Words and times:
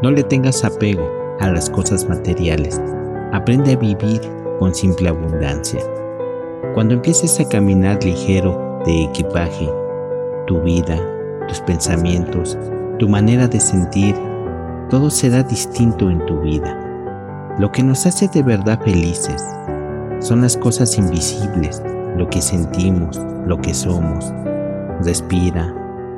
No 0.00 0.12
le 0.12 0.22
tengas 0.22 0.64
apego 0.64 1.10
a 1.40 1.50
las 1.50 1.68
cosas 1.68 2.08
materiales. 2.08 2.80
Aprende 3.32 3.72
a 3.72 3.76
vivir 3.76 4.20
con 4.60 4.72
simple 4.72 5.08
abundancia. 5.08 5.80
Cuando 6.74 6.94
empieces 6.94 7.40
a 7.40 7.48
caminar 7.48 8.04
ligero 8.04 8.80
de 8.86 9.04
equipaje, 9.04 9.68
tu 10.46 10.60
vida, 10.60 10.96
tus 11.48 11.60
pensamientos, 11.62 12.56
tu 13.00 13.08
manera 13.08 13.48
de 13.48 13.58
sentir, 13.58 14.14
todo 14.88 15.10
será 15.10 15.42
distinto 15.42 16.08
en 16.10 16.24
tu 16.26 16.42
vida. 16.42 17.56
Lo 17.58 17.72
que 17.72 17.82
nos 17.82 18.06
hace 18.06 18.28
de 18.28 18.44
verdad 18.44 18.80
felices 18.84 19.44
son 20.20 20.42
las 20.42 20.56
cosas 20.56 20.96
invisibles, 20.96 21.82
lo 22.16 22.30
que 22.30 22.40
sentimos, 22.40 23.20
lo 23.46 23.60
que 23.60 23.74
somos. 23.74 24.32
Respira, 25.02 25.74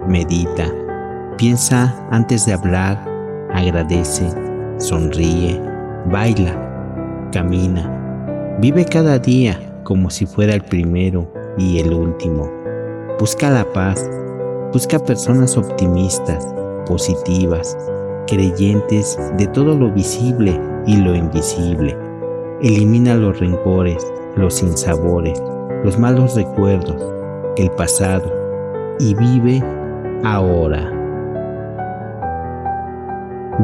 medita, 0.06 0.70
piensa 1.38 1.94
antes 2.10 2.44
de 2.44 2.52
hablar, 2.52 3.09
agradece, 3.54 4.28
sonríe, 4.78 5.60
baila, 6.10 7.28
camina. 7.32 8.56
Vive 8.60 8.84
cada 8.84 9.18
día 9.18 9.58
como 9.84 10.10
si 10.10 10.26
fuera 10.26 10.54
el 10.54 10.62
primero 10.62 11.32
y 11.56 11.78
el 11.78 11.92
último. 11.92 12.50
Busca 13.18 13.50
la 13.50 13.64
paz, 13.72 14.08
busca 14.72 14.98
personas 14.98 15.56
optimistas, 15.56 16.46
positivas, 16.86 17.76
creyentes 18.26 19.18
de 19.36 19.46
todo 19.48 19.76
lo 19.76 19.90
visible 19.92 20.58
y 20.86 20.96
lo 20.96 21.14
invisible. 21.14 21.96
Elimina 22.62 23.14
los 23.14 23.38
rencores, 23.40 24.06
los 24.36 24.54
sinsabores, 24.54 25.42
los 25.84 25.98
malos 25.98 26.36
recuerdos, 26.36 27.02
el 27.56 27.70
pasado 27.72 28.30
y 28.98 29.14
vive 29.14 29.62
ahora 30.24 30.99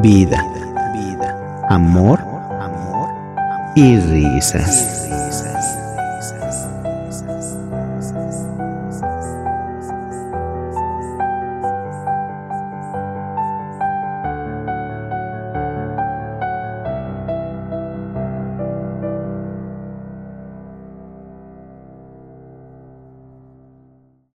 vida, 0.01 0.43
amor 1.69 2.19
y 3.75 3.99
risas. 3.99 5.86